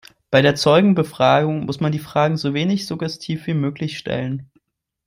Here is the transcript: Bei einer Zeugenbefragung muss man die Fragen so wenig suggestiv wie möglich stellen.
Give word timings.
Bei 0.31 0.39
einer 0.39 0.55
Zeugenbefragung 0.55 1.67
muss 1.67 1.79
man 1.79 1.91
die 1.91 1.99
Fragen 1.99 2.35
so 2.35 2.55
wenig 2.55 2.87
suggestiv 2.87 3.45
wie 3.45 3.53
möglich 3.53 3.99
stellen. 3.99 4.49